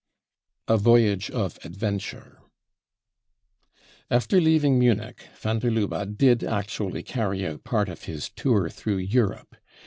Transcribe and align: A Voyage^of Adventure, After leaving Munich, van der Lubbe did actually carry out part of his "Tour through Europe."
A 0.67 0.79
Voyage^of 0.79 1.63
Adventure, 1.63 2.41
After 4.09 4.41
leaving 4.41 4.79
Munich, 4.79 5.27
van 5.39 5.59
der 5.59 5.69
Lubbe 5.69 6.17
did 6.17 6.43
actually 6.43 7.03
carry 7.03 7.45
out 7.45 7.63
part 7.63 7.87
of 7.87 8.05
his 8.05 8.29
"Tour 8.35 8.67
through 8.69 8.97
Europe." 8.97 9.55